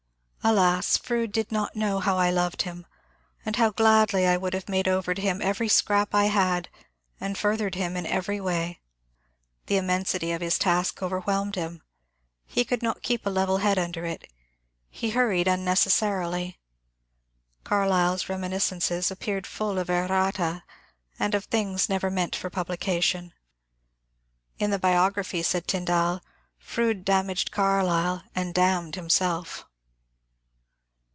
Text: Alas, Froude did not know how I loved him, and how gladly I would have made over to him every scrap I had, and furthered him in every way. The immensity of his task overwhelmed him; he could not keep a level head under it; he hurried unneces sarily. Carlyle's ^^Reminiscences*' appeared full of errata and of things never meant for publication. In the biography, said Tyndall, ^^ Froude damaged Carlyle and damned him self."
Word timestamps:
Alas, 0.43 0.97
Froude 0.97 1.31
did 1.31 1.51
not 1.51 1.75
know 1.75 1.99
how 1.99 2.17
I 2.17 2.31
loved 2.31 2.63
him, 2.63 2.87
and 3.45 3.57
how 3.57 3.69
gladly 3.69 4.25
I 4.25 4.37
would 4.37 4.55
have 4.55 4.67
made 4.67 4.87
over 4.87 5.13
to 5.13 5.21
him 5.21 5.39
every 5.39 5.67
scrap 5.69 6.15
I 6.15 6.25
had, 6.25 6.67
and 7.19 7.37
furthered 7.37 7.75
him 7.75 7.95
in 7.95 8.07
every 8.07 8.41
way. 8.41 8.79
The 9.67 9.77
immensity 9.77 10.31
of 10.31 10.41
his 10.41 10.57
task 10.57 11.03
overwhelmed 11.03 11.53
him; 11.57 11.83
he 12.47 12.65
could 12.65 12.81
not 12.81 13.03
keep 13.03 13.23
a 13.23 13.29
level 13.29 13.59
head 13.59 13.77
under 13.77 14.03
it; 14.03 14.27
he 14.89 15.11
hurried 15.11 15.45
unneces 15.45 15.91
sarily. 15.91 16.57
Carlyle's 17.63 18.23
^^Reminiscences*' 18.23 19.11
appeared 19.11 19.45
full 19.45 19.77
of 19.77 19.91
errata 19.91 20.63
and 21.19 21.35
of 21.35 21.45
things 21.45 21.87
never 21.87 22.09
meant 22.09 22.35
for 22.35 22.49
publication. 22.49 23.31
In 24.57 24.71
the 24.71 24.79
biography, 24.79 25.43
said 25.43 25.67
Tyndall, 25.67 26.17
^^ 26.19 26.21
Froude 26.57 27.05
damaged 27.05 27.51
Carlyle 27.51 28.23
and 28.33 28.55
damned 28.55 28.95
him 28.95 29.07
self." 29.11 29.67